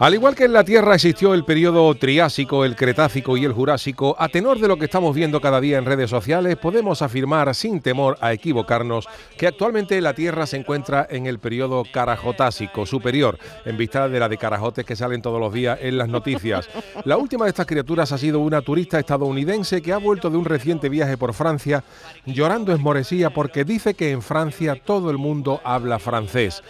Al 0.00 0.14
igual 0.14 0.36
que 0.36 0.44
en 0.44 0.52
la 0.52 0.62
Tierra 0.62 0.94
existió 0.94 1.34
el 1.34 1.44
periodo 1.44 1.92
Triásico, 1.96 2.64
el 2.64 2.76
Cretácico 2.76 3.36
y 3.36 3.44
el 3.44 3.52
Jurásico, 3.52 4.14
a 4.16 4.28
tenor 4.28 4.60
de 4.60 4.68
lo 4.68 4.76
que 4.76 4.84
estamos 4.84 5.12
viendo 5.12 5.40
cada 5.40 5.60
día 5.60 5.76
en 5.76 5.86
redes 5.86 6.08
sociales, 6.08 6.54
podemos 6.54 7.02
afirmar 7.02 7.52
sin 7.52 7.80
temor 7.80 8.16
a 8.20 8.32
equivocarnos 8.32 9.08
que 9.36 9.48
actualmente 9.48 10.00
la 10.00 10.14
Tierra 10.14 10.46
se 10.46 10.56
encuentra 10.56 11.04
en 11.10 11.26
el 11.26 11.40
periodo 11.40 11.82
Carajotásico 11.92 12.86
superior, 12.86 13.40
en 13.64 13.76
vista 13.76 14.08
de 14.08 14.20
la 14.20 14.28
de 14.28 14.38
carajotes 14.38 14.84
que 14.84 14.94
salen 14.94 15.20
todos 15.20 15.40
los 15.40 15.52
días 15.52 15.80
en 15.82 15.98
las 15.98 16.08
noticias. 16.08 16.68
La 17.04 17.16
última 17.16 17.46
de 17.46 17.50
estas 17.50 17.66
criaturas 17.66 18.12
ha 18.12 18.18
sido 18.18 18.38
una 18.38 18.62
turista 18.62 19.00
estadounidense 19.00 19.82
que 19.82 19.92
ha 19.92 19.98
vuelto 19.98 20.30
de 20.30 20.36
un 20.36 20.44
reciente 20.44 20.88
viaje 20.88 21.16
por 21.16 21.34
Francia 21.34 21.82
llorando 22.24 22.72
esmorecía 22.72 23.30
porque 23.30 23.64
dice 23.64 23.94
que 23.94 24.12
en 24.12 24.22
Francia 24.22 24.76
todo 24.80 25.10
el 25.10 25.18
mundo 25.18 25.60
habla 25.64 25.98
francés. 25.98 26.62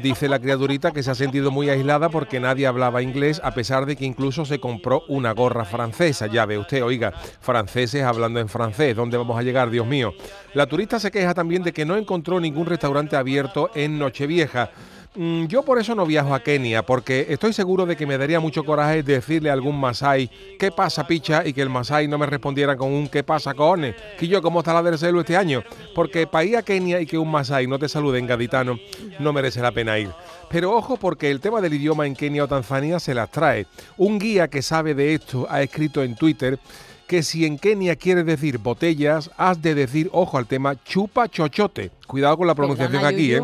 Dice 0.00 0.28
la 0.28 0.38
criaturita 0.38 0.90
que 0.90 1.02
se 1.02 1.10
ha 1.10 1.14
sentido 1.14 1.50
muy 1.50 1.68
aislada 1.68 2.08
porque 2.08 2.40
nadie 2.40 2.66
hablaba 2.66 3.02
inglés, 3.02 3.40
a 3.44 3.52
pesar 3.52 3.84
de 3.84 3.94
que 3.94 4.06
incluso 4.06 4.46
se 4.46 4.58
compró 4.58 5.02
una 5.08 5.32
gorra 5.32 5.64
francesa. 5.64 6.26
Ya 6.28 6.46
ve 6.46 6.56
usted, 6.56 6.82
oiga, 6.82 7.12
franceses 7.40 8.02
hablando 8.02 8.40
en 8.40 8.48
francés. 8.48 8.96
¿Dónde 8.96 9.18
vamos 9.18 9.38
a 9.38 9.42
llegar, 9.42 9.70
Dios 9.70 9.86
mío? 9.86 10.14
La 10.54 10.66
turista 10.66 10.98
se 10.98 11.10
queja 11.10 11.34
también 11.34 11.62
de 11.62 11.72
que 11.72 11.84
no 11.84 11.96
encontró 11.96 12.40
ningún 12.40 12.66
restaurante 12.66 13.16
abierto 13.16 13.70
en 13.74 13.98
Nochevieja. 13.98 14.70
Mm, 15.14 15.44
Yo 15.44 15.62
por 15.62 15.78
eso 15.78 15.94
no 15.94 16.06
viajo 16.06 16.34
a 16.34 16.40
Kenia, 16.40 16.86
porque 16.86 17.26
estoy 17.28 17.52
seguro 17.52 17.84
de 17.84 17.96
que 17.96 18.06
me 18.06 18.16
daría 18.16 18.40
mucho 18.40 18.64
coraje 18.64 19.02
decirle 19.02 19.50
a 19.50 19.52
algún 19.52 19.78
masai 19.78 20.30
qué 20.58 20.70
pasa, 20.70 21.06
picha, 21.06 21.46
y 21.46 21.52
que 21.52 21.60
el 21.60 21.68
masai 21.68 22.08
no 22.08 22.16
me 22.16 22.24
respondiera 22.24 22.76
con 22.76 22.90
un 22.90 23.08
qué 23.08 23.22
pasa, 23.22 23.52
cojones, 23.52 23.94
que 24.18 24.26
yo 24.26 24.40
cómo 24.40 24.60
está 24.60 24.72
la 24.72 24.82
del 24.82 24.94
este 24.94 25.36
año, 25.36 25.62
porque 25.94 26.26
para 26.26 26.44
ir 26.44 26.56
a 26.56 26.62
Kenia 26.62 26.98
y 27.00 27.06
que 27.06 27.18
un 27.18 27.30
masai 27.30 27.66
no 27.66 27.78
te 27.78 27.90
salude 27.90 28.18
en 28.18 28.26
gaditano 28.26 28.78
no 29.18 29.32
merece 29.34 29.60
la 29.60 29.72
pena 29.72 29.98
ir. 29.98 30.08
Pero 30.48 30.72
ojo 30.72 30.96
porque 30.96 31.30
el 31.30 31.40
tema 31.40 31.60
del 31.60 31.74
idioma 31.74 32.06
en 32.06 32.16
Kenia 32.16 32.44
o 32.44 32.48
Tanzania 32.48 32.98
se 32.98 33.12
las 33.12 33.30
trae. 33.30 33.66
Un 33.98 34.18
guía 34.18 34.48
que 34.48 34.62
sabe 34.62 34.94
de 34.94 35.14
esto 35.14 35.46
ha 35.50 35.60
escrito 35.62 36.02
en 36.02 36.14
Twitter 36.14 36.58
que 37.06 37.22
si 37.22 37.44
en 37.44 37.58
Kenia 37.58 37.96
quieres 37.96 38.24
decir 38.24 38.56
botellas, 38.56 39.30
has 39.36 39.60
de 39.60 39.74
decir, 39.74 40.08
ojo 40.12 40.38
al 40.38 40.46
tema, 40.46 40.82
chupa 40.82 41.28
chochote. 41.28 41.90
Cuidado 42.06 42.38
con 42.38 42.46
la 42.46 42.54
pronunciación 42.54 43.04
aquí, 43.04 43.34
¿eh? 43.34 43.42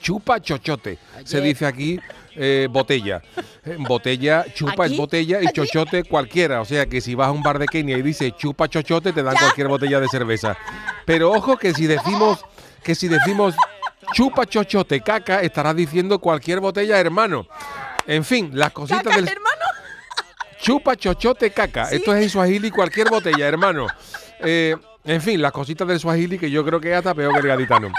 Chupa 0.00 0.40
chochote. 0.40 0.98
Se 1.24 1.40
dice 1.40 1.66
aquí 1.66 1.98
eh, 2.34 2.68
botella. 2.70 3.22
Botella, 3.78 4.44
chupa 4.54 4.84
¿Aquí? 4.84 4.94
es 4.94 4.98
botella 4.98 5.40
y 5.42 5.46
chochote 5.52 6.04
cualquiera. 6.04 6.60
O 6.60 6.64
sea 6.64 6.86
que 6.86 7.00
si 7.00 7.14
vas 7.14 7.28
a 7.28 7.32
un 7.32 7.42
bar 7.42 7.58
de 7.58 7.66
Kenia 7.66 7.98
y 7.98 8.02
dice 8.02 8.32
chupa 8.32 8.68
chochote, 8.68 9.12
te 9.12 9.22
dan 9.22 9.36
cualquier 9.36 9.68
botella 9.68 10.00
de 10.00 10.08
cerveza. 10.08 10.56
Pero 11.04 11.30
ojo 11.32 11.56
que 11.56 11.72
si 11.74 11.86
decimos, 11.86 12.44
que 12.82 12.94
si 12.94 13.08
decimos 13.08 13.54
chupa 14.14 14.46
chochote 14.46 15.00
caca, 15.00 15.40
estarás 15.42 15.76
diciendo 15.76 16.18
cualquier 16.18 16.60
botella, 16.60 16.98
hermano. 16.98 17.46
En 18.06 18.24
fin, 18.24 18.50
las 18.54 18.72
cositas 18.72 19.04
Caca, 19.04 19.16
del 19.16 19.28
hermano. 19.28 19.64
chupa 20.60 20.96
chochote 20.96 21.50
caca. 21.50 21.90
Esto 21.90 22.14
es 22.14 22.22
en 22.22 22.30
Swahili 22.30 22.70
cualquier 22.70 23.10
botella, 23.10 23.46
hermano. 23.46 23.86
Eh, 24.40 24.74
en 25.04 25.20
fin, 25.20 25.40
las 25.40 25.52
cositas 25.52 25.86
del 25.86 26.00
Swahili 26.00 26.38
que 26.38 26.50
yo 26.50 26.64
creo 26.64 26.80
que 26.80 26.90
es 26.90 26.96
hasta 26.96 27.14
peor 27.14 27.32
que 27.34 27.40
el 27.40 27.46
gaditano. 27.46 27.92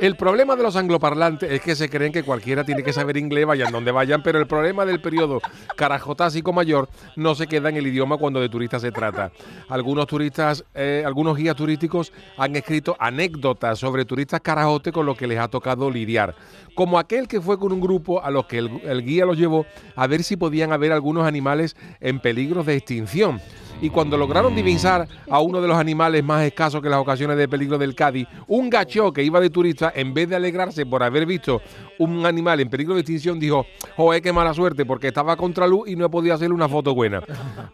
El 0.00 0.16
problema 0.16 0.56
de 0.56 0.62
los 0.62 0.76
angloparlantes 0.76 1.52
es 1.52 1.60
que 1.60 1.76
se 1.76 1.90
creen 1.90 2.10
que 2.10 2.22
cualquiera 2.22 2.64
tiene 2.64 2.82
que 2.82 2.90
saber 2.90 3.18
inglés, 3.18 3.44
vayan 3.44 3.70
donde 3.70 3.92
vayan, 3.92 4.22
pero 4.22 4.38
el 4.38 4.46
problema 4.46 4.86
del 4.86 5.02
periodo 5.02 5.42
carajotásico 5.76 6.54
mayor 6.54 6.88
no 7.16 7.34
se 7.34 7.46
queda 7.46 7.68
en 7.68 7.76
el 7.76 7.86
idioma 7.86 8.16
cuando 8.16 8.40
de 8.40 8.48
turistas 8.48 8.80
se 8.80 8.92
trata. 8.92 9.30
Algunos 9.68 10.06
turistas, 10.06 10.64
eh, 10.74 11.02
algunos 11.04 11.36
guías 11.36 11.54
turísticos 11.54 12.14
han 12.38 12.56
escrito 12.56 12.96
anécdotas 12.98 13.78
sobre 13.78 14.06
turistas 14.06 14.40
carajotes 14.40 14.90
con 14.90 15.04
los 15.04 15.18
que 15.18 15.26
les 15.26 15.38
ha 15.38 15.48
tocado 15.48 15.90
lidiar. 15.90 16.34
Como 16.74 16.98
aquel 16.98 17.28
que 17.28 17.42
fue 17.42 17.58
con 17.58 17.70
un 17.70 17.80
grupo 17.82 18.24
a 18.24 18.30
los 18.30 18.46
que 18.46 18.56
el, 18.56 18.80
el 18.84 19.04
guía 19.04 19.26
los 19.26 19.36
llevó 19.36 19.66
a 19.96 20.06
ver 20.06 20.22
si 20.22 20.38
podían 20.38 20.72
haber 20.72 20.92
algunos 20.92 21.26
animales 21.26 21.76
en 22.00 22.20
peligro 22.20 22.64
de 22.64 22.76
extinción 22.76 23.38
y 23.80 23.90
cuando 23.90 24.16
lograron 24.16 24.54
divisar 24.54 25.08
a 25.28 25.40
uno 25.40 25.60
de 25.60 25.68
los 25.68 25.76
animales 25.76 26.22
más 26.22 26.44
escasos 26.44 26.82
que 26.82 26.88
las 26.88 26.98
ocasiones 26.98 27.36
de 27.36 27.48
peligro 27.48 27.78
del 27.78 27.94
Cádiz, 27.94 28.26
un 28.46 28.68
gacho 28.68 29.12
que 29.12 29.22
iba 29.22 29.40
de 29.40 29.50
turista, 29.50 29.92
en 29.94 30.12
vez 30.12 30.28
de 30.28 30.36
alegrarse 30.36 30.84
por 30.84 31.02
haber 31.02 31.26
visto 31.26 31.62
un 31.98 32.24
animal 32.26 32.60
en 32.60 32.68
peligro 32.68 32.94
de 32.94 33.00
extinción, 33.00 33.38
dijo, 33.38 33.66
joder, 33.96 34.22
qué 34.22 34.32
mala 34.32 34.54
suerte, 34.54 34.84
porque 34.84 35.08
estaba 35.08 35.36
contra 35.36 35.66
luz 35.66 35.88
y 35.88 35.96
no 35.96 36.10
podido 36.10 36.34
hacerle 36.34 36.54
una 36.54 36.68
foto 36.68 36.94
buena. 36.94 37.22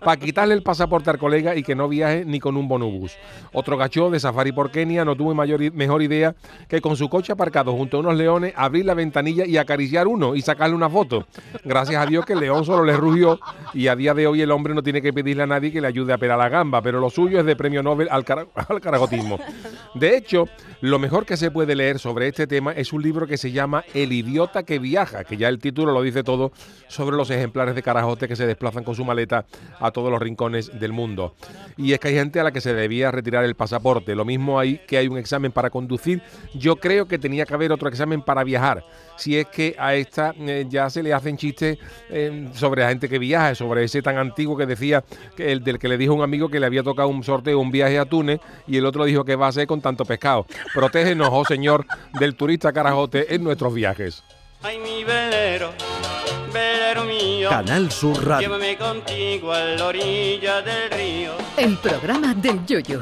Para 0.00 0.16
quitarle 0.16 0.54
el 0.54 0.62
pasaporte 0.62 1.10
al 1.10 1.18
colega 1.18 1.56
y 1.56 1.62
que 1.62 1.74
no 1.74 1.88
viaje 1.88 2.24
ni 2.24 2.40
con 2.40 2.56
un 2.56 2.68
bonobús. 2.68 3.16
Otro 3.52 3.76
gacho 3.76 4.10
de 4.10 4.20
safari 4.20 4.52
por 4.52 4.70
Kenia 4.70 5.04
no 5.04 5.16
tuvo 5.16 5.34
mayor, 5.34 5.72
mejor 5.72 6.02
idea 6.02 6.34
que 6.68 6.80
con 6.80 6.96
su 6.96 7.08
coche 7.08 7.32
aparcado 7.32 7.72
junto 7.72 7.96
a 7.96 8.00
unos 8.00 8.16
leones, 8.16 8.52
abrir 8.56 8.84
la 8.84 8.94
ventanilla 8.94 9.46
y 9.46 9.56
acariciar 9.56 10.06
uno 10.06 10.34
y 10.34 10.42
sacarle 10.42 10.74
una 10.74 10.90
foto. 10.90 11.26
Gracias 11.64 12.02
a 12.02 12.06
Dios 12.06 12.24
que 12.24 12.34
el 12.34 12.40
león 12.40 12.64
solo 12.64 12.84
le 12.84 12.96
rugió 12.96 13.38
y 13.74 13.88
a 13.88 13.96
día 13.96 14.14
de 14.14 14.26
hoy 14.26 14.40
el 14.40 14.50
hombre 14.50 14.74
no 14.74 14.82
tiene 14.82 15.00
que 15.00 15.12
pedirle 15.12 15.44
a 15.44 15.46
nadie 15.46 15.72
que 15.72 15.80
le 15.80 15.86
ayude 15.86 15.95
a 16.04 16.18
pelar 16.18 16.38
la 16.38 16.48
gamba, 16.48 16.82
pero 16.82 17.00
lo 17.00 17.10
suyo 17.10 17.40
es 17.40 17.46
de 17.46 17.56
premio 17.56 17.82
Nobel 17.82 18.08
al, 18.10 18.24
cara- 18.24 18.46
al 18.68 18.80
carajotismo. 18.80 19.38
De 19.94 20.16
hecho, 20.16 20.48
lo 20.80 20.98
mejor 20.98 21.24
que 21.26 21.36
se 21.36 21.50
puede 21.50 21.74
leer 21.74 21.98
sobre 21.98 22.28
este 22.28 22.46
tema 22.46 22.72
es 22.72 22.92
un 22.92 23.02
libro 23.02 23.26
que 23.26 23.36
se 23.38 23.52
llama 23.52 23.84
El 23.94 24.12
idiota 24.12 24.62
que 24.64 24.78
viaja, 24.78 25.24
que 25.24 25.36
ya 25.36 25.48
el 25.48 25.58
título 25.58 25.92
lo 25.92 26.02
dice 26.02 26.22
todo 26.22 26.52
sobre 26.88 27.16
los 27.16 27.30
ejemplares 27.30 27.74
de 27.74 27.82
carajote 27.82 28.28
que 28.28 28.36
se 28.36 28.46
desplazan 28.46 28.84
con 28.84 28.94
su 28.94 29.04
maleta 29.04 29.46
a 29.80 29.90
todos 29.90 30.10
los 30.10 30.20
rincones 30.20 30.78
del 30.78 30.92
mundo. 30.92 31.34
Y 31.76 31.92
es 31.92 31.98
que 32.00 32.08
hay 32.08 32.14
gente 32.14 32.40
a 32.40 32.44
la 32.44 32.52
que 32.52 32.60
se 32.60 32.74
debía 32.74 33.10
retirar 33.10 33.44
el 33.44 33.54
pasaporte. 33.54 34.14
Lo 34.14 34.24
mismo 34.24 34.58
hay 34.60 34.78
que 34.86 34.98
hay 34.98 35.08
un 35.08 35.18
examen 35.18 35.52
para 35.52 35.70
conducir. 35.70 36.22
Yo 36.54 36.76
creo 36.76 37.06
que 37.08 37.18
tenía 37.18 37.46
que 37.46 37.54
haber 37.54 37.72
otro 37.72 37.88
examen 37.88 38.22
para 38.22 38.44
viajar. 38.44 38.84
Si 39.16 39.38
es 39.38 39.46
que 39.46 39.74
a 39.78 39.94
esta 39.94 40.34
eh, 40.38 40.66
ya 40.68 40.90
se 40.90 41.02
le 41.02 41.12
hacen 41.12 41.36
chistes 41.36 41.78
eh, 42.10 42.48
sobre 42.54 42.82
la 42.82 42.88
gente 42.88 43.08
que 43.08 43.18
viaja, 43.18 43.54
sobre 43.54 43.84
ese 43.84 44.02
tan 44.02 44.18
antiguo 44.18 44.56
que 44.56 44.66
decía 44.66 45.04
que 45.36 45.52
el 45.52 45.64
del 45.64 45.78
que 45.78 45.88
le 45.88 45.98
dijo 45.98 46.14
un 46.14 46.22
amigo 46.22 46.48
que 46.48 46.60
le 46.60 46.66
había 46.66 46.82
tocado 46.82 47.08
un 47.08 47.24
sorteo, 47.24 47.58
un 47.58 47.70
viaje 47.70 47.98
a 47.98 48.04
Túnez, 48.04 48.40
y 48.66 48.76
el 48.76 48.86
otro 48.86 49.04
dijo 49.04 49.24
que 49.24 49.36
va 49.36 49.46
a 49.46 49.48
hacer 49.50 49.66
con 49.66 49.80
tanto 49.80 50.04
pescado. 50.04 50.46
Protégenos, 50.74 51.28
oh 51.32 51.44
Señor, 51.44 51.86
del 52.18 52.36
turista 52.36 52.72
carajote 52.72 53.34
en 53.34 53.42
nuestros 53.44 53.74
viajes. 53.74 54.22
Ay, 54.62 54.78
mi 54.78 55.04
velero, 55.04 55.72
velero 56.52 57.04
mío. 57.04 57.48
Canal 57.50 57.90
Sur 57.90 58.26
Radio. 58.26 58.48
Llévame 58.48 58.76
contigo 58.76 59.52
a 59.52 59.60
la 59.60 59.86
orilla 59.86 60.62
del 60.62 60.90
río. 60.90 61.32
El 61.56 61.76
programa 61.78 62.34
del 62.34 62.64
Yoyo. 62.66 63.00